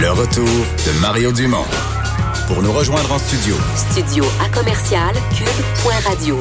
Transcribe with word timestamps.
Le 0.00 0.10
retour 0.12 0.44
de 0.44 1.00
Mario 1.00 1.32
Dumont. 1.32 1.64
Pour 2.46 2.62
nous 2.62 2.70
rejoindre 2.72 3.10
en 3.10 3.18
studio. 3.18 3.56
Studio 3.74 4.24
à 4.40 4.48
commercial 4.48 5.12
cube.radio. 5.36 6.38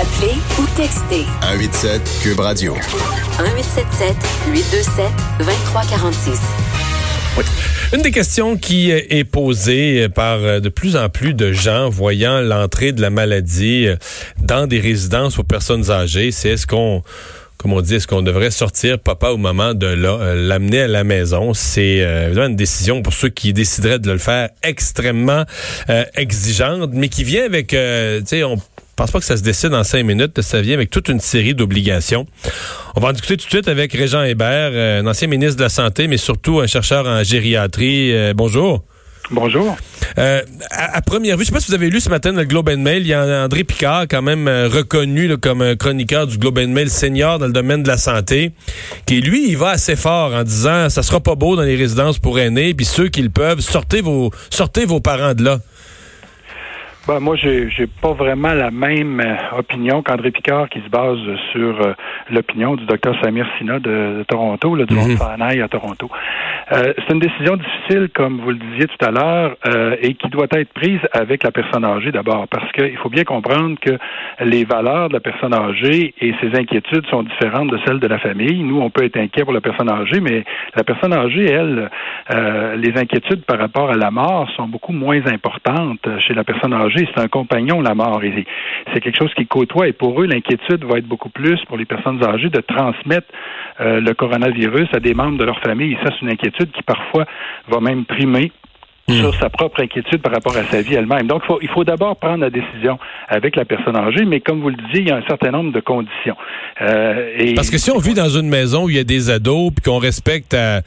Appelez 0.00 0.34
ou 0.60 0.66
textez. 0.76 1.24
187 1.42 2.20
Cube 2.22 2.38
Radio. 2.38 2.74
1877 2.74 4.14
827 4.52 5.04
2346. 5.38 6.40
Oui. 7.38 7.44
Une 7.92 8.02
des 8.02 8.12
questions 8.12 8.56
qui 8.56 8.92
est 8.92 9.24
posée 9.24 10.08
par 10.08 10.60
de 10.60 10.68
plus 10.68 10.96
en 10.96 11.08
plus 11.08 11.34
de 11.34 11.50
gens 11.50 11.88
voyant 11.88 12.40
l'entrée 12.40 12.92
de 12.92 13.00
la 13.00 13.10
maladie 13.10 13.88
dans 14.38 14.68
des 14.68 14.78
résidences 14.78 15.34
pour 15.34 15.44
personnes 15.44 15.90
âgées, 15.90 16.30
c'est 16.30 16.50
est-ce 16.50 16.68
qu'on 16.68 17.02
comme 17.58 17.72
on 17.72 17.80
dit, 17.80 17.94
est-ce 17.94 18.06
qu'on 18.06 18.22
devrait 18.22 18.50
sortir 18.50 18.98
papa 18.98 19.30
ou 19.30 19.38
maman 19.38 19.74
de 19.74 19.86
là, 19.86 20.18
euh, 20.20 20.48
l'amener 20.48 20.82
à 20.82 20.88
la 20.88 21.04
maison? 21.04 21.54
C'est 21.54 22.00
euh, 22.00 22.26
évidemment 22.26 22.48
une 22.48 22.56
décision 22.56 23.02
pour 23.02 23.12
ceux 23.12 23.28
qui 23.28 23.52
décideraient 23.52 23.98
de 23.98 24.10
le 24.10 24.18
faire 24.18 24.50
extrêmement 24.62 25.44
euh, 25.88 26.04
exigeante, 26.14 26.90
mais 26.92 27.08
qui 27.08 27.24
vient 27.24 27.44
avec, 27.44 27.68
tu 27.68 27.76
sais, 28.26 28.44
on 28.44 28.60
pense 28.94 29.10
pas 29.10 29.18
que 29.18 29.24
ça 29.24 29.36
se 29.36 29.42
décide 29.42 29.74
en 29.74 29.84
cinq 29.84 30.04
minutes. 30.04 30.40
Ça 30.42 30.60
vient 30.60 30.74
avec 30.74 30.90
toute 30.90 31.08
une 31.08 31.20
série 31.20 31.54
d'obligations. 31.54 32.26
On 32.94 33.00
va 33.00 33.08
en 33.08 33.12
discuter 33.12 33.36
tout 33.36 33.46
de 33.46 33.50
suite 33.50 33.68
avec 33.68 33.92
Régent 33.92 34.22
Hébert, 34.22 34.72
un 35.02 35.06
ancien 35.06 35.28
ministre 35.28 35.56
de 35.56 35.62
la 35.62 35.68
Santé, 35.68 36.08
mais 36.08 36.16
surtout 36.16 36.60
un 36.60 36.66
chercheur 36.66 37.06
en 37.06 37.22
gériatrie. 37.22 38.32
bonjour. 38.34 38.84
Bonjour. 39.30 39.76
Euh, 40.18 40.40
à, 40.70 41.02
première 41.02 41.36
vue, 41.36 41.42
je 41.42 41.48
sais 41.48 41.52
pas 41.52 41.60
si 41.60 41.68
vous 41.68 41.74
avez 41.74 41.90
lu 41.90 42.00
ce 42.00 42.08
matin 42.08 42.32
le 42.32 42.44
Globe 42.44 42.68
and 42.68 42.78
Mail, 42.78 43.02
il 43.02 43.08
y 43.08 43.14
a 43.14 43.44
André 43.44 43.64
Picard, 43.64 44.06
quand 44.08 44.22
même 44.22 44.46
euh, 44.46 44.68
reconnu 44.68 45.36
comme 45.38 45.76
chroniqueur 45.76 46.26
du 46.26 46.38
Globe 46.38 46.58
and 46.58 46.68
Mail 46.68 46.90
senior 46.90 47.38
dans 47.38 47.46
le 47.46 47.52
domaine 47.52 47.82
de 47.82 47.88
la 47.88 47.98
santé, 47.98 48.52
qui 49.04 49.20
lui, 49.20 49.48
il 49.48 49.56
va 49.56 49.70
assez 49.70 49.96
fort 49.96 50.32
en 50.32 50.44
disant 50.44 50.88
ça 50.90 51.02
sera 51.02 51.20
pas 51.20 51.34
beau 51.34 51.56
dans 51.56 51.62
les 51.62 51.76
résidences 51.76 52.18
pour 52.18 52.38
aînés, 52.38 52.72
puis 52.72 52.86
ceux 52.86 53.08
qui 53.08 53.22
le 53.22 53.30
peuvent, 53.30 53.60
sortez 53.60 54.00
vos 54.00 54.30
sortez 54.50 54.84
vos 54.84 55.00
parents 55.00 55.34
de 55.34 55.42
là. 55.42 55.58
Ben, 57.08 57.20
moi, 57.20 57.36
j'ai, 57.36 57.70
j'ai 57.70 57.86
pas 57.86 58.14
vraiment 58.14 58.52
la 58.52 58.72
même 58.72 59.20
euh, 59.20 59.58
opinion 59.58 60.02
qu'André 60.02 60.32
Picard 60.32 60.68
qui 60.68 60.80
se 60.80 60.88
base 60.88 61.20
sur 61.52 61.80
euh, 61.80 61.92
l'opinion 62.32 62.74
du 62.74 62.84
docteur 62.84 63.14
Samir 63.22 63.46
Sina 63.56 63.78
de, 63.78 64.24
Toronto, 64.26 64.74
le 64.74 64.86
du 64.86 64.94
mm 64.96 65.16
à 65.62 65.68
Toronto. 65.68 66.10
Euh, 66.72 66.92
c'est 66.96 67.14
une 67.14 67.20
décision 67.20 67.56
difficile, 67.56 68.08
comme 68.12 68.40
vous 68.40 68.50
le 68.50 68.56
disiez 68.56 68.88
tout 68.88 69.04
à 69.06 69.12
l'heure, 69.12 69.56
et 70.02 70.14
qui 70.14 70.28
doit 70.28 70.48
être 70.50 70.72
prise 70.72 70.98
avec 71.12 71.44
la 71.44 71.52
personne 71.52 71.84
âgée 71.84 72.10
d'abord, 72.10 72.48
parce 72.48 72.70
qu'il 72.72 72.96
faut 72.96 73.08
bien 73.08 73.22
comprendre 73.22 73.78
que 73.80 73.96
les 74.40 74.64
valeurs 74.64 75.08
de 75.08 75.14
la 75.14 75.20
personne 75.20 75.54
âgée 75.54 76.12
et 76.20 76.34
ses 76.40 76.58
inquiétudes 76.58 77.06
sont 77.06 77.22
différentes 77.22 77.70
de 77.70 77.78
celles 77.86 78.00
de 78.00 78.06
la 78.08 78.18
famille. 78.18 78.64
Nous, 78.64 78.80
on 78.80 78.90
peut 78.90 79.04
être 79.04 79.16
inquiet 79.16 79.44
pour 79.44 79.52
la 79.52 79.60
personne 79.60 79.90
âgée, 79.90 80.20
mais 80.20 80.44
la 80.74 80.82
personne 80.82 81.12
âgée, 81.12 81.44
elle, 81.44 81.88
les 82.76 82.98
inquiétudes 82.98 83.44
par 83.44 83.58
rapport 83.58 83.90
à 83.90 83.96
la 83.96 84.10
mort 84.10 84.50
sont 84.56 84.66
beaucoup 84.66 84.92
moins 84.92 85.24
importantes 85.26 86.08
chez 86.18 86.34
la 86.34 86.42
personne 86.42 86.72
âgée 86.72 86.95
c'est 87.04 87.20
un 87.20 87.28
compagnon, 87.28 87.80
la 87.80 87.94
mort. 87.94 88.20
C'est 88.92 89.00
quelque 89.00 89.18
chose 89.18 89.32
qui 89.34 89.46
côtoie 89.46 89.88
et 89.88 89.92
pour 89.92 90.20
eux, 90.20 90.26
l'inquiétude 90.26 90.84
va 90.84 90.98
être 90.98 91.06
beaucoup 91.06 91.28
plus 91.28 91.58
pour 91.66 91.76
les 91.76 91.84
personnes 91.84 92.22
âgées 92.24 92.48
de 92.48 92.60
transmettre 92.60 93.26
euh, 93.80 94.00
le 94.00 94.14
coronavirus 94.14 94.88
à 94.92 95.00
des 95.00 95.14
membres 95.14 95.38
de 95.38 95.44
leur 95.44 95.58
famille. 95.60 95.92
Et 95.92 95.98
ça, 96.04 96.10
c'est 96.12 96.22
une 96.22 96.32
inquiétude 96.32 96.70
qui 96.72 96.82
parfois 96.82 97.26
va 97.68 97.80
même 97.80 98.04
primer 98.04 98.52
hmm. 99.08 99.14
sur 99.14 99.34
sa 99.34 99.50
propre 99.50 99.82
inquiétude 99.82 100.22
par 100.22 100.32
rapport 100.32 100.56
à 100.56 100.64
sa 100.64 100.82
vie 100.82 100.94
elle-même. 100.94 101.26
Donc, 101.26 101.42
il 101.44 101.46
faut, 101.46 101.58
il 101.62 101.68
faut 101.68 101.84
d'abord 101.84 102.16
prendre 102.16 102.40
la 102.40 102.50
décision 102.50 102.98
avec 103.28 103.56
la 103.56 103.64
personne 103.64 103.96
âgée, 103.96 104.24
mais 104.24 104.40
comme 104.40 104.60
vous 104.60 104.70
le 104.70 104.76
disiez, 104.76 105.00
il 105.00 105.08
y 105.08 105.12
a 105.12 105.16
un 105.16 105.26
certain 105.26 105.50
nombre 105.50 105.72
de 105.72 105.80
conditions. 105.80 106.36
Euh, 106.80 107.34
et 107.38 107.54
Parce 107.54 107.70
que 107.70 107.78
si 107.78 107.90
on 107.90 107.98
vit 107.98 108.14
dans 108.14 108.28
une 108.28 108.48
maison 108.48 108.84
où 108.84 108.90
il 108.90 108.96
y 108.96 109.00
a 109.00 109.04
des 109.04 109.30
ados, 109.30 109.72
puis 109.74 109.82
qu'on 109.84 109.98
respecte... 109.98 110.54
À 110.54 110.80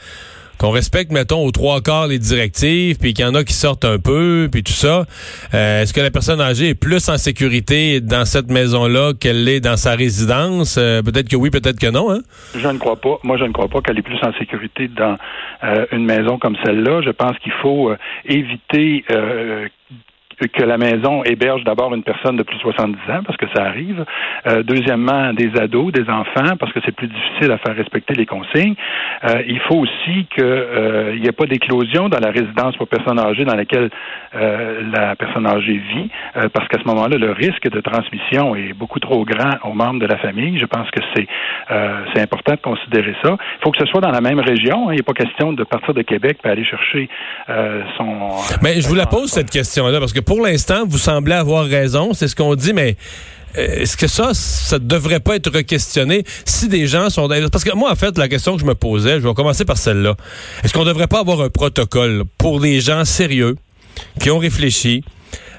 qu'on 0.60 0.72
respecte, 0.72 1.12
mettons, 1.12 1.46
aux 1.46 1.52
trois 1.52 1.82
quarts 1.82 2.08
les 2.08 2.20
directives, 2.20 3.00
puis 3.00 3.14
qu'il 3.14 3.26
y 3.26 3.28
en 3.28 3.34
a 3.34 3.44
qui 3.44 3.54
sortent 3.54 3.86
un 3.86 3.98
peu, 3.98 4.50
puis 4.52 4.62
tout 4.62 4.74
ça, 4.74 5.06
euh, 5.54 5.82
est-ce 5.82 5.94
que 5.94 6.02
la 6.02 6.12
personne 6.12 6.42
âgée 6.42 6.70
est 6.70 6.80
plus 6.80 7.08
en 7.10 7.18
sécurité 7.18 8.02
dans 8.02 8.26
cette 8.26 8.52
maison-là 8.52 9.14
qu'elle 9.20 9.46
l'est 9.46 9.62
dans 9.62 9.78
sa 9.78 9.96
résidence? 9.96 10.78
Euh, 10.78 11.02
peut-être 11.02 11.30
que 11.30 11.38
oui, 11.38 11.50
peut-être 11.50 11.80
que 11.80 11.90
non. 11.90 12.12
Hein? 12.12 12.20
Je 12.56 12.68
ne 12.68 12.78
crois 12.78 12.98
pas. 12.98 13.18
Moi, 13.24 13.38
je 13.38 13.46
ne 13.46 13.54
crois 13.54 13.70
pas 13.70 13.82
qu'elle 13.82 13.98
est 13.98 14.04
plus 14.04 14.22
en 14.22 14.34
sécurité 14.34 14.90
dans 14.90 15.16
euh, 15.64 15.86
une 15.94 16.06
maison 16.06 16.38
comme 16.38 16.58
celle-là. 16.66 17.02
Je 17.02 17.12
pense 17.12 17.38
qu'il 17.40 17.54
faut 17.62 17.94
éviter 18.26 19.06
que 20.48 20.64
la 20.64 20.78
maison 20.78 21.24
héberge 21.24 21.64
d'abord 21.64 21.94
une 21.94 22.04
personne 22.04 22.38
de 22.38 22.44
plus 22.44 22.56
de 22.56 22.62
70 22.62 22.96
ans, 23.12 23.24
parce 23.26 23.38
que 23.38 23.46
ça 23.54 23.64
arrive. 23.64 24.06
Euh, 24.48 24.64
deuxièmement, 24.64 25.34
des 25.34 25.52
ados, 25.60 25.92
des 25.92 26.10
enfants, 26.10 26.56
parce 26.60 26.72
que 26.72 26.80
c'est 26.86 26.94
plus 26.94 27.08
difficile 27.08 27.52
à 27.52 27.58
faire 27.58 27.76
respecter 27.76 28.14
les 28.14 28.26
consignes. 28.26 28.76
Euh, 29.24 29.42
il 29.48 29.60
faut 29.62 29.76
aussi 29.76 30.28
qu'il 30.34 30.44
euh, 30.44 31.20
n'y 31.20 31.28
ait 31.28 31.34
pas 31.34 31.46
d'éclosion 31.46 32.10
dans 32.10 32.20
la 32.20 32.32
résidence 32.32 32.76
pour 32.78 32.88
personnes 32.88 33.20
âgées 33.20 33.46
dans 33.46 33.56
laquelle 33.56 33.90
la 34.32 35.16
personne 35.16 35.48
âgée 35.48 35.82
vit, 35.94 36.10
parce 36.54 36.68
qu'à 36.68 36.80
ce 36.80 36.88
moment-là, 36.88 37.18
le 37.18 37.32
risque 37.32 37.68
de 37.68 37.82
transmission 37.82 38.56
est 38.56 38.74
beaucoup 38.74 39.00
trop 39.00 39.26
grand 39.26 39.58
aux 39.64 39.74
membres 39.74 40.00
de 40.00 40.06
la 40.06 40.18
famille. 40.18 40.60
Je 40.60 40.66
pense 40.66 40.90
que 40.92 41.00
c'est 41.16 41.28
c'est 42.14 42.22
important 42.22 42.54
de 42.54 42.62
considérer 42.62 43.16
ça. 43.24 43.32
Il 43.32 43.64
faut 43.64 43.72
que 43.72 43.80
ce 43.80 43.86
soit 43.88 44.02
dans 44.02 44.12
la 44.12 44.22
même 44.22 44.40
région. 44.40 44.90
Hein. 44.90 44.94
Il 44.94 44.98
n'est 44.98 45.04
pas 45.04 45.14
question 45.14 45.54
de 45.54 45.64
partir 45.64 45.94
de 45.96 46.04
Québec 46.04 46.38
pour 46.42 46.52
aller 46.52 46.64
chercher 46.64 47.10
son... 47.98 48.30
Mais 48.62 48.82
je 48.82 48.88
vous 48.88 48.96
la 48.96 49.08
pose, 49.08 49.30
cette 49.32 49.50
question-là, 49.50 50.00
parce 50.00 50.14
que 50.14 50.20
pour 50.30 50.46
l'instant, 50.46 50.84
vous 50.88 51.00
semblez 51.00 51.34
avoir 51.34 51.66
raison. 51.66 52.14
C'est 52.14 52.28
ce 52.28 52.36
qu'on 52.36 52.54
dit, 52.54 52.72
mais 52.72 52.98
euh, 53.58 53.82
est-ce 53.82 53.98
que 53.98 54.06
ça, 54.06 54.36
ça 54.36 54.78
devrait 54.78 55.22
pas 55.22 55.36
être 55.36 55.62
questionné 55.62 56.24
si 56.46 56.68
des 56.68 56.86
gens 56.86 57.10
sont... 57.10 57.28
Parce 57.52 57.64
que 57.64 57.76
moi, 57.76 57.92
en 57.92 57.96
fait, 57.96 58.16
la 58.16 58.28
question 58.28 58.54
que 58.54 58.62
je 58.62 58.66
me 58.68 58.76
posais, 58.76 59.20
je 59.20 59.28
vais 59.28 59.34
commencer 59.34 59.66
par 59.66 59.80
celle-là. 59.80 60.16
Est-ce 60.64 60.72
qu'on 60.72 60.84
devrait 60.84 61.08
pas 61.08 61.22
avoir 61.22 61.42
un 61.42 61.50
protocole 61.50 62.26
pour 62.38 62.60
les 62.60 62.80
gens 62.80 63.06
sérieux 63.06 63.56
qui 64.20 64.30
ont 64.30 64.38
réfléchi, 64.38 65.04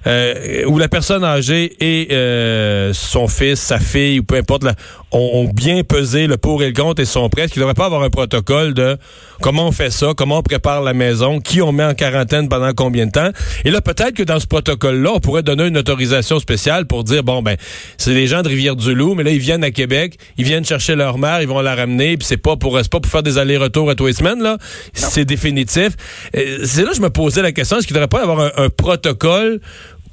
euh, 0.06 0.64
où 0.66 0.78
la 0.78 0.86
personne 0.86 1.24
âgée 1.24 1.76
et 1.80 2.14
euh, 2.14 2.92
son 2.92 3.26
fils, 3.26 3.58
sa 3.58 3.80
fille, 3.80 4.20
ou 4.20 4.22
peu 4.22 4.36
importe, 4.36 4.62
ont, 5.12 5.50
bien 5.52 5.82
pesé 5.82 6.26
le 6.26 6.36
pour 6.36 6.62
et 6.62 6.68
le 6.68 6.72
contre 6.72 7.02
et 7.02 7.04
sont 7.04 7.28
prêts. 7.28 7.42
Est-ce 7.42 7.52
qu'il 7.52 7.60
ne 7.60 7.64
devrait 7.64 7.74
pas 7.74 7.86
avoir 7.86 8.02
un 8.02 8.10
protocole 8.10 8.74
de 8.74 8.96
comment 9.40 9.66
on 9.68 9.72
fait 9.72 9.90
ça, 9.90 10.12
comment 10.16 10.38
on 10.38 10.42
prépare 10.42 10.82
la 10.82 10.94
maison, 10.94 11.40
qui 11.40 11.62
on 11.62 11.72
met 11.72 11.84
en 11.84 11.94
quarantaine 11.94 12.48
pendant 12.48 12.72
combien 12.72 13.06
de 13.06 13.12
temps? 13.12 13.30
Et 13.64 13.70
là, 13.70 13.80
peut-être 13.80 14.14
que 14.14 14.22
dans 14.22 14.38
ce 14.38 14.46
protocole-là, 14.46 15.12
on 15.14 15.20
pourrait 15.20 15.42
donner 15.42 15.66
une 15.66 15.78
autorisation 15.78 16.38
spéciale 16.38 16.86
pour 16.86 17.04
dire, 17.04 17.24
bon, 17.24 17.42
ben, 17.42 17.56
c'est 17.98 18.14
les 18.14 18.26
gens 18.26 18.42
de 18.42 18.48
Rivière-du-Loup, 18.48 19.14
mais 19.14 19.24
là, 19.24 19.30
ils 19.30 19.38
viennent 19.38 19.64
à 19.64 19.70
Québec, 19.70 20.18
ils 20.38 20.44
viennent 20.44 20.64
chercher 20.64 20.94
leur 20.94 21.18
mère, 21.18 21.42
ils 21.42 21.48
vont 21.48 21.60
la 21.60 21.74
ramener, 21.74 22.16
puis 22.16 22.26
c'est 22.26 22.36
pas 22.36 22.56
pour, 22.56 22.78
pas 22.78 23.00
pour 23.00 23.10
faire 23.10 23.22
des 23.22 23.38
allers-retours 23.38 23.90
à 23.90 23.94
tous 23.94 24.06
les 24.06 24.12
semaines, 24.12 24.42
là. 24.42 24.58
C'est 24.92 25.24
définitif. 25.24 25.90
Euh, 26.36 26.60
c'est 26.64 26.82
là 26.82 26.90
que 26.90 26.96
je 26.96 27.02
me 27.02 27.10
posais 27.10 27.42
la 27.42 27.52
question, 27.52 27.78
est-ce 27.78 27.86
qu'il 27.86 27.96
ne 27.96 28.00
devrait 28.00 28.08
pas 28.08 28.22
avoir 28.22 28.40
un, 28.40 28.64
un 28.64 28.68
protocole 28.68 29.60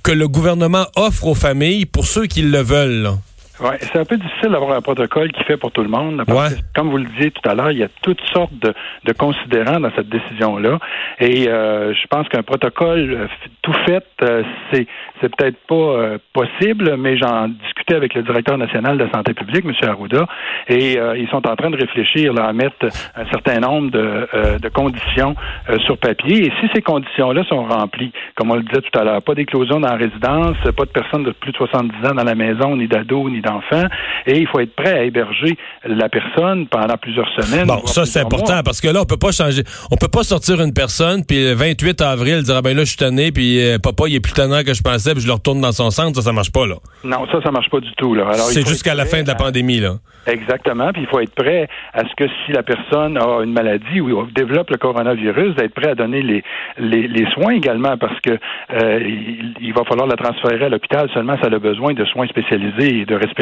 que 0.07 0.13
le 0.13 0.27
gouvernement 0.29 0.85
offre 0.95 1.27
aux 1.27 1.35
familles 1.35 1.85
pour 1.85 2.05
ceux 2.05 2.27
qui 2.27 2.41
le 2.41 2.61
veulent. 2.61 3.11
Oui, 3.59 3.71
c'est 3.81 3.97
un 3.97 4.05
peu 4.05 4.17
difficile 4.17 4.49
d'avoir 4.49 4.77
un 4.77 4.81
protocole 4.81 5.31
qui 5.31 5.43
fait 5.43 5.57
pour 5.57 5.71
tout 5.71 5.81
le 5.81 5.89
monde. 5.89 6.23
Parce 6.27 6.55
que, 6.55 6.59
comme 6.75 6.89
vous 6.89 6.97
le 6.97 7.05
disiez 7.05 7.31
tout 7.31 7.49
à 7.49 7.55
l'heure, 7.55 7.71
il 7.71 7.79
y 7.79 7.83
a 7.83 7.87
toutes 8.03 8.21
sortes 8.31 8.53
de, 8.53 8.73
de 9.05 9.13
considérants 9.13 9.79
dans 9.79 9.91
cette 9.95 10.09
décision-là. 10.09 10.77
Et 11.19 11.47
euh, 11.47 11.93
je 11.93 12.07
pense 12.07 12.27
qu'un 12.29 12.43
protocole 12.43 13.13
euh, 13.13 13.27
tout 13.63 13.73
fait, 13.85 14.05
euh, 14.21 14.43
c'est 14.71 14.85
c'est 15.19 15.35
peut-être 15.35 15.57
pas 15.67 16.19
possible, 16.31 16.95
mais 16.95 17.17
j'en 17.17 17.47
discutais 17.47 17.95
avec 17.95 18.13
le 18.13 18.21
directeur 18.21 18.55
national 18.55 18.99
de 18.99 19.05
la 19.05 19.11
santé 19.11 19.33
publique, 19.33 19.65
M. 19.65 19.73
Arruda, 19.89 20.27
et 20.67 20.99
ils 21.17 21.27
sont 21.29 21.47
en 21.47 21.55
train 21.55 21.71
de 21.71 21.75
réfléchir 21.75 22.33
là, 22.33 22.45
à 22.45 22.53
mettre 22.53 22.85
un 23.15 23.25
certain 23.31 23.59
nombre 23.59 23.89
de, 23.89 24.59
de 24.59 24.69
conditions 24.69 25.35
sur 25.87 25.97
papier. 25.97 26.45
Et 26.45 26.51
si 26.61 26.69
ces 26.71 26.83
conditions-là 26.83 27.43
sont 27.45 27.63
remplies, 27.65 28.11
comme 28.35 28.51
on 28.51 28.57
le 28.57 28.61
disait 28.61 28.81
tout 28.81 28.99
à 28.99 29.03
l'heure, 29.03 29.23
pas 29.23 29.33
d'éclosion 29.33 29.79
dans 29.79 29.87
la 29.89 29.95
résidence, 29.95 30.57
pas 30.75 30.85
de 30.85 30.91
personnes 30.91 31.23
de 31.23 31.31
plus 31.31 31.51
de 31.51 31.57
70 31.57 32.09
ans 32.09 32.13
dans 32.13 32.23
la 32.23 32.35
maison, 32.35 32.75
ni 32.75 32.87
d'ados, 32.87 33.31
ni 33.31 33.41
d'enfants, 33.47 33.87
et 34.25 34.39
il 34.39 34.47
faut 34.47 34.59
être 34.59 34.75
prêt 34.75 34.99
à 34.99 35.03
héberger 35.03 35.57
la 35.85 36.09
personne 36.09 36.67
pendant 36.67 36.97
plusieurs 36.97 37.29
semaines. 37.39 37.67
Bon, 37.67 37.85
ça 37.85 38.05
c'est 38.05 38.19
important 38.19 38.61
parce 38.63 38.81
que 38.81 38.87
là 38.87 39.01
on 39.01 39.05
peut 39.05 39.17
pas 39.17 39.31
changer, 39.31 39.63
on 39.91 39.95
peut 39.95 40.07
pas 40.07 40.23
sortir 40.23 40.61
une 40.61 40.73
personne 40.73 41.25
puis 41.25 41.43
le 41.43 41.53
28 41.53 42.01
avril 42.01 42.43
dire 42.43 42.55
ah, 42.57 42.61
ben 42.61 42.75
là 42.75 42.83
je 42.83 42.89
suis 42.89 42.97
tanné 42.97 43.31
puis 43.31 43.59
euh, 43.59 43.77
papa 43.79 44.05
il 44.07 44.15
est 44.15 44.19
plus 44.19 44.33
tannant 44.33 44.63
que 44.63 44.73
je 44.73 44.81
pensais 44.81 45.13
puis 45.13 45.21
je 45.21 45.27
le 45.27 45.33
retourne 45.33 45.61
dans 45.61 45.71
son 45.71 45.89
centre, 45.91 46.15
ça 46.15 46.21
ça 46.21 46.33
marche 46.33 46.51
pas 46.51 46.67
là. 46.67 46.75
Non, 47.03 47.25
ça 47.31 47.41
ça 47.41 47.51
marche 47.51 47.69
pas 47.69 47.79
du 47.79 47.91
tout 47.97 48.13
là. 48.13 48.33
C'est 48.33 48.67
jusqu'à 48.67 48.95
la 48.95 49.05
fin 49.05 49.23
de 49.23 49.27
la 49.27 49.35
pandémie 49.35 49.79
là. 49.79 49.95
Exactement, 50.27 50.91
puis 50.91 51.03
il 51.03 51.07
faut 51.07 51.21
être 51.21 51.33
prêt 51.33 51.69
à 51.93 52.01
ce 52.01 52.13
que 52.15 52.27
si 52.27 52.51
la 52.51 52.63
personne 52.63 53.17
a 53.17 53.43
une 53.43 53.53
maladie 53.53 54.01
ou 54.01 54.25
développe 54.25 54.69
le 54.69 54.77
coronavirus, 54.77 55.55
d'être 55.55 55.73
prêt 55.73 55.91
à 55.91 55.95
donner 55.95 56.21
les, 56.21 56.43
les, 56.77 57.25
soins 57.31 57.53
également 57.53 57.97
parce 57.97 58.19
que 58.19 58.31
euh, 58.73 58.99
il, 59.61 59.73
va 59.73 59.85
falloir 59.85 60.07
la 60.07 60.17
transférer 60.17 60.65
à 60.65 60.69
l'hôpital 60.69 61.09
seulement 61.13 61.37
si 61.37 61.45
elle 61.45 61.53
a 61.53 61.59
besoin 61.59 61.93
de 61.93 62.03
soins 62.05 62.27
spécialisés 62.27 62.99
et 62.99 63.05
de 63.05 63.15
respiration 63.15 63.36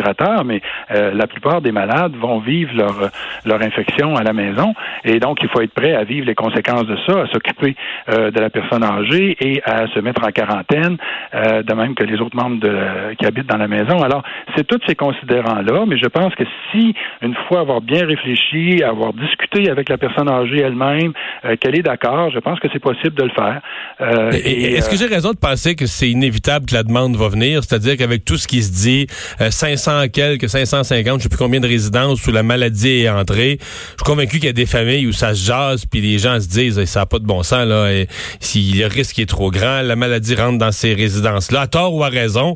mais 0.45 0.61
euh, 0.91 1.13
la 1.13 1.27
plupart 1.27 1.61
des 1.61 1.71
malades 1.71 2.15
vont 2.15 2.39
vivre 2.39 2.71
leur, 2.75 3.11
leur 3.45 3.61
infection 3.61 4.15
à 4.15 4.23
la 4.23 4.33
maison. 4.33 4.73
Et 5.03 5.19
donc, 5.19 5.39
il 5.41 5.49
faut 5.49 5.61
être 5.61 5.73
prêt 5.73 5.93
à 5.93 6.03
vivre 6.03 6.25
les 6.25 6.35
conséquences 6.35 6.85
de 6.85 6.97
ça, 7.05 7.21
à 7.21 7.27
s'occuper 7.27 7.75
euh, 8.09 8.31
de 8.31 8.39
la 8.39 8.49
personne 8.49 8.83
âgée 8.83 9.35
et 9.39 9.61
à 9.63 9.87
se 9.87 9.99
mettre 9.99 10.23
en 10.23 10.31
quarantaine, 10.31 10.97
euh, 11.33 11.63
de 11.63 11.73
même 11.73 11.95
que 11.95 12.03
les 12.03 12.19
autres 12.21 12.35
membres 12.35 12.59
de, 12.59 13.15
qui 13.17 13.25
habitent 13.25 13.47
dans 13.47 13.57
la 13.57 13.67
maison. 13.67 14.01
Alors, 14.01 14.23
c'est 14.55 14.65
tous 14.65 14.79
ces 14.87 14.95
considérants-là, 14.95 15.85
mais 15.87 15.97
je 15.97 16.07
pense 16.07 16.33
que 16.35 16.43
si, 16.71 16.93
une 17.21 17.35
fois 17.47 17.61
avoir 17.61 17.81
bien 17.81 18.05
réfléchi, 18.05 18.83
avoir 18.83 19.13
discuté 19.13 19.69
avec 19.69 19.89
la 19.89 19.97
personne 19.97 20.29
âgée 20.29 20.61
elle-même, 20.61 21.13
euh, 21.45 21.55
qu'elle 21.59 21.77
est 21.77 21.83
d'accord, 21.83 22.31
je 22.31 22.39
pense 22.39 22.59
que 22.59 22.67
c'est 22.71 22.79
possible 22.79 23.15
de 23.15 23.23
le 23.23 23.29
faire. 23.29 23.61
Euh, 24.01 24.31
Est-ce 24.31 24.89
que 24.89 24.97
j'ai 24.97 25.07
raison 25.07 25.31
de 25.31 25.37
penser 25.37 25.75
que 25.75 25.85
c'est 25.85 26.09
inévitable 26.09 26.65
que 26.65 26.73
la 26.73 26.83
demande 26.83 27.15
va 27.15 27.29
venir? 27.29 27.63
C'est-à-dire 27.63 27.97
qu'avec 27.97 28.25
tout 28.25 28.37
ce 28.37 28.47
qui 28.47 28.61
se 28.61 28.71
dit, 28.71 29.07
500 29.39 29.84
quelques, 30.11 30.49
550, 30.49 31.19
je 31.19 31.23
sais 31.23 31.29
plus 31.29 31.37
combien 31.37 31.59
de 31.59 31.67
résidences 31.67 32.25
où 32.25 32.31
la 32.31 32.43
maladie 32.43 33.03
est 33.03 33.09
entrée, 33.09 33.59
je 33.59 33.65
suis 33.65 34.03
convaincu 34.05 34.37
qu'il 34.37 34.45
y 34.45 34.49
a 34.49 34.53
des 34.53 34.65
familles 34.65 35.07
où 35.07 35.13
ça 35.13 35.33
se 35.33 35.45
jase, 35.45 35.85
puis 35.85 36.01
les 36.01 36.19
gens 36.19 36.39
se 36.39 36.47
disent, 36.47 36.83
ça 36.85 37.01
n'a 37.01 37.05
pas 37.05 37.19
de 37.19 37.25
bon 37.25 37.43
sens, 37.43 37.65
là, 37.65 37.91
et 37.91 38.07
si 38.39 38.73
le 38.73 38.87
risque 38.87 39.19
est 39.19 39.25
trop 39.25 39.51
grand, 39.51 39.81
la 39.81 39.95
maladie 39.95 40.35
rentre 40.35 40.57
dans 40.57 40.71
ces 40.71 40.93
résidences-là, 40.93 41.61
à 41.61 41.67
tort 41.67 41.93
ou 41.93 42.03
à 42.03 42.09
raison, 42.09 42.55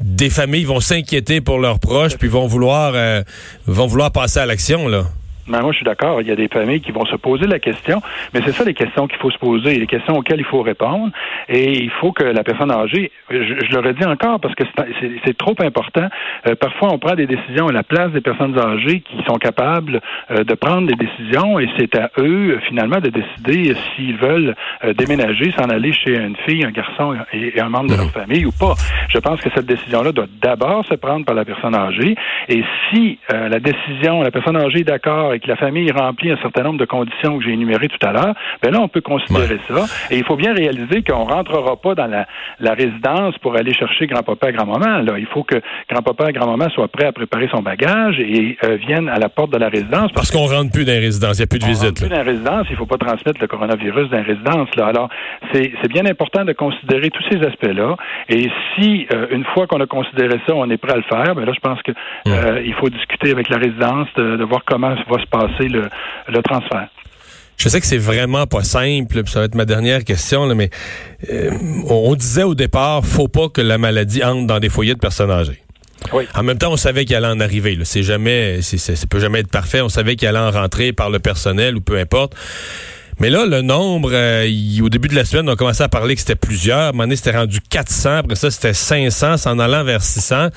des 0.00 0.30
familles 0.30 0.64
vont 0.64 0.80
s'inquiéter 0.80 1.40
pour 1.40 1.58
leurs 1.58 1.78
proches, 1.78 2.16
puis 2.16 2.28
vont 2.28 2.46
vouloir, 2.46 2.92
euh, 2.94 3.22
vont 3.66 3.86
vouloir 3.86 4.12
passer 4.12 4.40
à 4.40 4.46
l'action, 4.46 4.88
là. 4.88 5.04
Ben, 5.48 5.62
moi, 5.62 5.72
je 5.72 5.76
suis 5.76 5.84
d'accord. 5.84 6.20
Il 6.20 6.28
y 6.28 6.32
a 6.32 6.36
des 6.36 6.48
familles 6.48 6.80
qui 6.80 6.92
vont 6.92 7.06
se 7.06 7.16
poser 7.16 7.46
la 7.46 7.58
question, 7.58 8.02
mais 8.34 8.40
c'est 8.44 8.52
ça 8.52 8.64
les 8.64 8.74
questions 8.74 9.06
qu'il 9.06 9.18
faut 9.18 9.30
se 9.30 9.38
poser, 9.38 9.78
les 9.78 9.86
questions 9.86 10.16
auxquelles 10.16 10.40
il 10.40 10.44
faut 10.46 10.62
répondre. 10.62 11.12
Et 11.48 11.82
il 11.82 11.90
faut 11.90 12.12
que 12.12 12.24
la 12.24 12.42
personne 12.42 12.70
âgée, 12.70 13.12
je, 13.30 13.36
je 13.36 13.72
le 13.72 13.80
redis 13.80 14.04
encore 14.04 14.40
parce 14.40 14.54
que 14.54 14.64
c'est 15.24 15.36
trop 15.36 15.54
important. 15.60 16.08
Euh, 16.46 16.54
parfois, 16.54 16.92
on 16.92 16.98
prend 16.98 17.14
des 17.14 17.26
décisions 17.26 17.68
à 17.68 17.72
la 17.72 17.82
place 17.82 18.10
des 18.12 18.20
personnes 18.20 18.58
âgées 18.58 19.00
qui 19.00 19.22
sont 19.26 19.36
capables 19.36 20.00
euh, 20.30 20.44
de 20.44 20.54
prendre 20.54 20.86
des 20.86 20.94
décisions 20.94 21.58
et 21.58 21.68
c'est 21.78 21.96
à 21.96 22.10
eux, 22.18 22.58
finalement, 22.68 22.98
de 22.98 23.10
décider 23.10 23.74
s'ils 23.94 24.16
veulent 24.16 24.54
euh, 24.84 24.92
déménager, 24.94 25.52
s'en 25.52 25.68
aller 25.68 25.92
chez 25.92 26.16
une 26.16 26.36
fille, 26.46 26.64
un 26.64 26.70
garçon 26.70 27.16
et, 27.32 27.60
un 27.60 27.68
membre 27.68 27.90
de 27.90 27.96
leur 27.96 28.10
famille 28.10 28.46
ou 28.46 28.52
pas. 28.52 28.74
Je 29.08 29.18
pense 29.18 29.40
que 29.40 29.50
cette 29.54 29.66
décision-là 29.66 30.12
doit 30.12 30.26
d'abord 30.42 30.84
se 30.86 30.94
prendre 30.94 31.24
par 31.24 31.34
la 31.34 31.44
personne 31.44 31.74
âgée. 31.74 32.16
Et 32.48 32.62
si 32.90 33.18
la 33.30 33.58
décision, 33.58 34.22
la 34.22 34.30
personne 34.30 34.56
âgée 34.56 34.80
est 34.80 34.84
d'accord 34.84 35.32
et 35.36 35.40
que 35.40 35.48
la 35.48 35.56
famille 35.56 35.90
remplit 35.92 36.30
un 36.30 36.38
certain 36.38 36.62
nombre 36.62 36.78
de 36.78 36.84
conditions 36.86 37.38
que 37.38 37.44
j'ai 37.44 37.52
énumérées 37.52 37.88
tout 37.88 38.04
à 38.06 38.12
l'heure, 38.12 38.34
ben 38.62 38.72
là, 38.72 38.80
on 38.80 38.88
peut 38.88 39.02
considérer 39.02 39.58
ça. 39.68 39.84
Et 40.10 40.16
il 40.16 40.24
faut 40.24 40.36
bien 40.36 40.54
réaliser 40.54 41.02
qu'on 41.02 41.24
rentrera 41.24 41.76
pas 41.76 41.94
dans 41.94 42.06
la, 42.06 42.26
résidence 42.74 43.38
pour 43.38 43.56
aller 43.56 43.72
chercher 43.72 44.06
grand-papa 44.06 44.50
et 44.50 44.52
grand-maman. 44.52 44.98
Là, 44.98 45.18
il 45.18 45.26
faut 45.26 45.42
que 45.42 45.56
grand-papa 45.88 46.30
et 46.30 46.32
grand-maman 46.32 46.68
soient 46.70 46.88
prêts 46.88 47.06
à 47.06 47.12
préparer 47.12 47.48
son 47.50 47.62
bagage 47.62 48.18
et 48.18 48.56
euh, 48.64 48.76
viennent 48.76 49.08
à 49.08 49.18
la 49.18 49.28
porte 49.28 49.50
de 49.52 49.58
la 49.58 49.68
résidence. 49.68 50.12
Parce, 50.12 50.30
qu'on 50.30 50.46
rentre 50.46 50.72
plus 50.72 50.84
dans 50.84 50.92
la 50.92 51.00
résidence, 51.00 51.38
il 51.38 51.40
n'y 51.40 51.44
a 51.44 51.46
plus 51.46 51.58
de 51.58 51.64
on 51.64 51.68
visite. 51.68 51.84
Rentre 51.86 52.00
plus 52.00 52.08
dans 52.08 52.16
la 52.16 52.22
résidence, 52.22 52.66
il 52.70 52.76
faut 52.76 52.86
pas 52.86 52.98
transmettre 52.98 53.40
le 53.40 53.46
coronavirus 53.46 54.10
dans 54.10 54.18
la 54.18 54.22
résidence. 54.22 54.68
Là. 54.76 54.86
Alors, 54.86 55.08
c'est 55.52 55.88
bien 55.88 56.04
important 56.06 56.44
de 56.44 56.52
considérer 56.52 57.10
tous 57.10 57.24
ces 57.30 57.38
aspects-là. 57.46 57.96
Et 58.28 58.50
si, 58.74 59.06
euh, 59.12 59.26
une 59.30 59.44
fois 59.44 59.66
qu'on 59.66 59.80
a 59.80 59.86
considéré 59.86 60.38
ça, 60.46 60.54
on 60.54 60.68
est 60.70 60.76
prêt 60.76 60.92
à 60.92 60.96
le 60.96 61.02
faire, 61.02 61.34
ben 61.34 61.44
là, 61.44 61.52
je 61.54 61.60
pense 61.60 61.80
que 61.82 61.92
euh, 62.28 62.62
il 62.64 62.74
faut 62.74 62.90
discuter 62.90 63.30
avec 63.30 63.48
la 63.48 63.58
résidence 63.58 64.08
de, 64.16 64.36
de 64.36 64.44
voir 64.44 64.62
comment 64.64 64.94
va 65.08 65.18
se 65.20 65.25
passer 65.30 65.68
le, 65.68 65.88
transfert. 66.42 66.88
Je 67.56 67.68
sais 67.68 67.80
que 67.80 67.86
c'est 67.86 67.96
vraiment 67.98 68.46
pas 68.46 68.62
simple, 68.62 69.22
ça 69.26 69.40
va 69.40 69.46
être 69.46 69.54
ma 69.54 69.64
dernière 69.64 70.04
question, 70.04 70.54
mais 70.54 70.68
euh, 71.30 71.50
on 71.88 72.14
disait 72.14 72.42
au 72.42 72.54
départ, 72.54 73.04
faut 73.04 73.28
pas 73.28 73.48
que 73.48 73.62
la 73.62 73.78
maladie 73.78 74.22
entre 74.22 74.46
dans 74.46 74.60
des 74.60 74.68
foyers 74.68 74.94
de 74.94 74.98
personnes 74.98 75.30
âgées. 75.30 75.62
En 76.34 76.42
même 76.42 76.58
temps, 76.58 76.72
on 76.72 76.76
savait 76.76 77.04
qu'il 77.04 77.16
allait 77.16 77.26
en 77.26 77.40
arriver. 77.40 77.76
C'est 77.84 78.02
jamais, 78.02 78.60
ça 78.62 78.92
peut 79.08 79.18
jamais 79.18 79.40
être 79.40 79.50
parfait. 79.50 79.80
On 79.80 79.88
savait 79.88 80.14
qu'il 80.14 80.28
allait 80.28 80.38
en 80.38 80.50
rentrer 80.50 80.92
par 80.92 81.10
le 81.10 81.18
personnel 81.18 81.76
ou 81.76 81.80
peu 81.80 81.98
importe. 81.98 82.34
Mais 83.18 83.30
là, 83.30 83.46
le 83.46 83.62
nombre, 83.62 84.10
euh, 84.12 84.46
au 84.82 84.88
début 84.90 85.08
de 85.08 85.14
la 85.14 85.24
semaine, 85.24 85.48
on 85.48 85.52
a 85.52 85.56
commencé 85.56 85.82
à 85.82 85.88
parler 85.88 86.14
que 86.14 86.20
c'était 86.20 86.36
plusieurs. 86.36 86.78
À 86.78 86.88
un 86.88 86.92
moment 86.92 87.04
donné, 87.04 87.16
c'était 87.16 87.36
rendu 87.36 87.60
400. 87.60 88.18
Après 88.18 88.36
ça, 88.36 88.50
c'était 88.50 88.74
500, 88.74 89.36
en 89.46 89.58
allant 89.58 89.84
vers 89.84 90.02
600. 90.02 90.48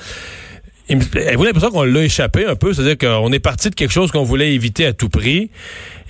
Avez-vous 0.90 1.44
l'impression 1.44 1.70
qu'on 1.70 1.84
l'a 1.84 2.02
échappé 2.02 2.46
un 2.46 2.56
peu? 2.56 2.72
C'est-à-dire 2.72 2.98
qu'on 2.98 3.32
est 3.32 3.38
parti 3.38 3.70
de 3.70 3.74
quelque 3.74 3.92
chose 3.92 4.10
qu'on 4.10 4.24
voulait 4.24 4.54
éviter 4.54 4.86
à 4.86 4.92
tout 4.92 5.08
prix. 5.08 5.50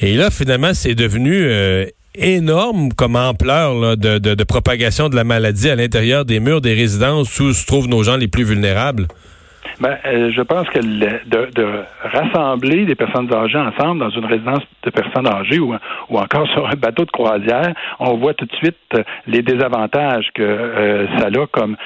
Et 0.00 0.14
là, 0.14 0.30
finalement, 0.30 0.72
c'est 0.72 0.94
devenu 0.94 1.34
euh, 1.34 1.86
énorme 2.14 2.92
comme 2.94 3.16
ampleur 3.16 3.96
de, 3.96 4.18
de, 4.18 4.44
propagation 4.44 5.08
de 5.08 5.16
la 5.16 5.24
maladie 5.24 5.68
à 5.68 5.76
l'intérieur 5.76 6.24
des 6.24 6.40
murs 6.40 6.60
des 6.60 6.74
résidences 6.74 7.38
où 7.40 7.52
se 7.52 7.66
trouvent 7.66 7.88
nos 7.88 8.02
gens 8.02 8.16
les 8.16 8.28
plus 8.28 8.44
vulnérables. 8.44 9.06
Ben, 9.80 9.96
euh, 10.04 10.30
je 10.30 10.42
pense 10.42 10.68
que 10.68 10.78
de, 10.78 11.50
de, 11.52 11.66
rassembler 12.04 12.84
des 12.84 12.94
personnes 12.94 13.32
âgées 13.32 13.58
ensemble 13.58 14.00
dans 14.00 14.10
une 14.10 14.26
résidence 14.26 14.62
de 14.82 14.90
personnes 14.90 15.26
âgées 15.26 15.58
ou, 15.58 15.74
ou 16.10 16.18
encore 16.18 16.46
sur 16.48 16.68
un 16.68 16.76
bateau 16.76 17.06
de 17.06 17.10
croisière, 17.10 17.72
on 17.98 18.18
voit 18.18 18.34
tout 18.34 18.44
de 18.44 18.54
suite 18.56 18.76
euh, 18.94 19.02
les 19.26 19.40
désavantages 19.40 20.28
que 20.34 20.42
euh, 20.42 21.06
ça 21.18 21.26
a 21.28 21.46
comme, 21.46 21.76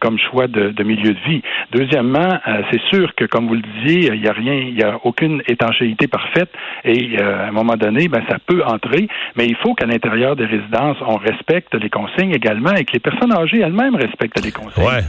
comme 0.00 0.18
choix 0.18 0.46
de, 0.46 0.68
de, 0.68 0.84
milieu 0.84 1.14
de 1.14 1.18
vie. 1.26 1.42
Deuxièmement, 1.72 2.38
c'est 2.70 2.80
sûr 2.82 3.14
que, 3.16 3.24
comme 3.24 3.48
vous 3.48 3.54
le 3.54 3.62
disiez, 3.62 4.12
il 4.14 4.20
n'y 4.20 4.28
a 4.28 4.32
rien, 4.32 4.54
il 4.54 4.74
n'y 4.74 4.82
a 4.82 5.00
aucune 5.02 5.42
étanchéité 5.48 6.06
parfaite 6.06 6.50
et 6.84 7.18
à 7.20 7.48
un 7.48 7.50
moment 7.50 7.74
donné, 7.74 8.06
ben, 8.06 8.22
ça 8.28 8.36
peut 8.46 8.62
entrer, 8.64 9.08
mais 9.34 9.46
il 9.46 9.56
faut 9.56 9.74
qu'à 9.74 9.86
l'intérieur 9.86 10.36
des 10.36 10.46
résidences, 10.46 10.98
on 11.04 11.16
respecte 11.16 11.74
les 11.74 11.90
consignes 11.90 12.32
également 12.32 12.74
et 12.74 12.84
que 12.84 12.92
les 12.92 13.00
personnes 13.00 13.32
âgées 13.32 13.60
elles-mêmes 13.60 13.96
respectent 13.96 14.44
les 14.44 14.52
consignes. 14.52 14.84
Ouais 14.84 15.02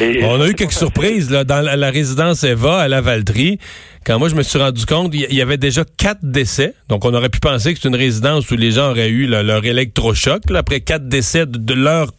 on 0.00 0.40
a 0.40 0.48
eu 0.48 0.54
quelques 0.54 0.72
surprises 0.72 1.30
là, 1.30 1.44
dans 1.44 1.60
la, 1.60 1.90
résidence 1.90 2.44
Eva 2.44 2.80
à 2.80 2.88
la 2.88 3.00
Valtrie. 3.00 3.58
Quand 4.04 4.18
moi 4.18 4.28
je 4.28 4.34
me 4.34 4.42
suis 4.42 4.58
rendu 4.58 4.86
compte, 4.86 5.12
il 5.14 5.34
y, 5.34 5.42
avait 5.42 5.56
déjà 5.56 5.84
quatre 5.96 6.20
décès. 6.22 6.74
Donc 6.88 7.04
on 7.04 7.12
aurait 7.14 7.28
pu 7.28 7.40
penser 7.40 7.74
que 7.74 7.80
c'est 7.80 7.88
une 7.88 7.96
résidence 7.96 8.50
où 8.50 8.56
les 8.56 8.72
gens 8.72 8.90
auraient 8.90 9.10
eu 9.10 9.26
leur 9.26 9.64
électrochoc 9.64 10.42
après 10.54 10.80
quatre 10.80 11.08
décès 11.08 11.46
de, 11.46 11.74
leur 11.74 12.12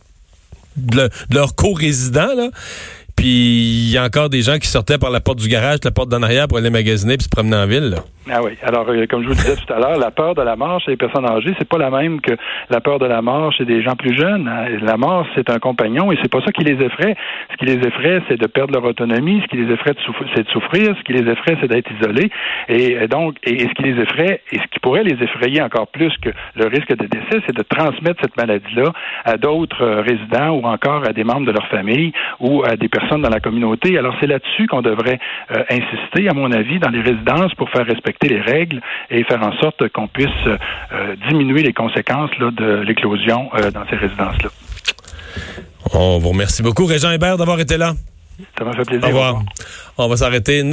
de, 0.78 1.10
leur 1.32 1.56
co-résident. 1.56 2.52
Puis 3.20 3.28
il 3.28 3.92
y 3.92 3.98
a 3.98 4.06
encore 4.06 4.30
des 4.30 4.42
gens 4.42 4.60
qui 4.60 4.70
sortaient 4.70 4.98
par 4.98 5.10
la 5.10 5.20
porte 5.20 5.40
du 5.40 5.50
garage, 5.50 5.80
la 5.84 5.92
porte 5.92 6.08
d'en 6.08 6.24
arrière 6.24 6.48
pour 6.48 6.58
aller 6.58 6.70
magasiner 6.70 7.18
puis 7.18 7.26
se 7.26 7.30
promener 7.30 7.58
en 7.58 7.68
ville. 7.68 7.98
Ah 8.32 8.42
oui. 8.44 8.52
Alors, 8.62 8.88
euh, 8.90 9.08
comme 9.08 9.24
je 9.24 9.28
vous 9.28 9.34
disais 9.34 9.56
tout 9.56 9.74
à 9.74 9.80
l'heure, 9.80 9.98
la 9.98 10.12
peur 10.12 10.36
de 10.36 10.42
la 10.42 10.56
mort 10.56 10.80
chez 10.82 10.92
les 10.92 10.98
personnes 10.98 11.26
âgées, 11.26 11.54
c'est 11.58 11.68
pas 11.68 11.80
la 11.80 11.90
même 11.90 12.22
que 12.22 12.34
la 12.70 12.80
peur 12.80 13.00
de 13.00 13.08
la 13.08 13.22
mort 13.22 13.52
chez 13.52 13.66
des 13.66 13.82
gens 13.82 13.96
plus 13.96 14.16
jeunes. 14.16 14.48
Hein. 14.48 14.78
La 14.82 14.98
mort, 14.98 15.26
c'est 15.36 15.50
un 15.50 15.58
compagnon 15.58 16.12
et 16.12 16.18
c'est 16.22 16.32
pas 16.32 16.42
ça 16.42 16.52
qui 16.52 16.64
les 16.64 16.82
effraie. 16.86 17.16
Ce 17.52 17.58
qui 17.58 17.66
les 17.66 17.86
effraie, 17.86 18.22
c'est 18.30 18.40
de 18.40 18.46
perdre 18.46 18.74
leur 18.74 18.84
autonomie. 18.84 19.42
Ce 19.44 19.48
qui 19.48 19.58
les 19.58 19.74
effraie, 19.74 19.94
c'est 20.36 20.44
de 20.44 20.50
souffrir. 20.50 20.96
Ce 20.98 21.04
qui 21.04 21.14
les 21.14 21.30
effraie, 21.30 21.58
c'est 21.60 21.68
d'être 21.68 21.92
isolés. 21.92 22.30
Et 22.68 22.98
euh, 22.98 23.08
donc, 23.08 23.36
et, 23.44 23.58
ce 23.60 23.74
qui 23.74 23.84
les 23.84 24.00
effraie, 24.02 24.42
et 24.52 24.60
ce 24.60 24.68
qui 24.72 24.80
pourrait 24.80 25.04
les 25.04 25.22
effrayer 25.24 25.62
encore 25.62 25.88
plus 25.88 26.16
que 26.22 26.30
le 26.56 26.68
risque 26.68 26.96
de 26.96 27.08
décès, 27.08 27.42
c'est 27.48 27.56
de 27.56 27.64
transmettre 27.64 28.22
cette 28.22 28.38
maladie-là 28.38 28.94
à 29.26 29.38
d'autres 29.38 29.84
euh, 29.84 30.02
résidents 30.02 30.52
ou 30.52 30.66
encore 30.66 31.04
à 31.08 31.14
des 31.14 31.24
membres 31.24 31.48
de 31.48 31.52
leur 31.52 31.68
famille 31.68 32.14
ou 32.40 32.64
à 32.64 32.76
des 32.76 32.90
personnes 32.90 33.09
dans 33.18 33.30
la 33.30 33.40
communauté. 33.40 33.98
Alors, 33.98 34.16
c'est 34.20 34.28
là-dessus 34.28 34.68
qu'on 34.68 34.82
devrait 34.82 35.20
insister, 35.70 36.30
à 36.30 36.34
mon 36.34 36.52
avis, 36.52 36.80
dans 36.80 36.90
les 36.90 37.02
résidences 37.02 37.54
pour 37.56 37.70
faire 37.70 37.86
respecter 37.86 38.30
les 38.30 38.42
règles 38.42 38.82
et 39.10 39.24
faire 39.24 39.42
en 39.42 39.54
sorte 39.60 39.90
qu'on 39.90 40.08
puisse 40.08 40.28
euh, 40.92 41.16
diminuer 41.30 41.64
les 41.64 41.74
conséquences 41.74 42.32
de 42.40 42.82
l'éclosion 42.82 43.50
euh, 43.54 43.72
dans 43.72 43.86
ces 43.90 43.96
résidences-là. 43.96 44.50
On 45.94 46.18
vous 46.18 46.30
remercie 46.30 46.64
beaucoup, 46.64 46.86
Régent 46.86 47.12
Hébert, 47.12 47.38
d'avoir 47.38 47.60
été 47.60 47.78
là. 47.78 47.94
Ça 48.58 48.64
m'a 48.64 48.74
fait 48.74 48.86
plaisir. 48.86 49.06
Au 49.06 49.08
revoir. 49.08 49.44
On 49.98 50.08
va 50.08 50.18
s'arrêter. 50.18 50.64